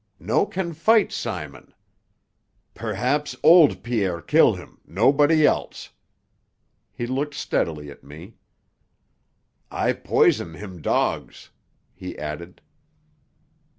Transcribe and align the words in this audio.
No 0.19 0.47
can 0.47 0.73
fight 0.73 1.11
Simon. 1.11 1.75
Perhaps 2.73 3.35
old 3.43 3.83
Pierre 3.83 4.19
kill 4.19 4.55
him, 4.55 4.79
nobody 4.83 5.45
else." 5.45 5.91
He 6.91 7.05
looked 7.05 7.35
steadily 7.35 7.91
at 7.91 8.03
me. 8.03 8.33
"I 9.69 9.93
poison 9.93 10.55
him 10.55 10.81
dogs," 10.81 11.51
he 11.93 12.17
added. 12.17 12.61